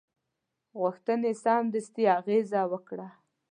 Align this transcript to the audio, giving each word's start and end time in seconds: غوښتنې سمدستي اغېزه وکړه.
غوښتنې 0.79 1.31
سمدستي 1.43 2.03
اغېزه 2.17 2.61
وکړه. 2.71 3.07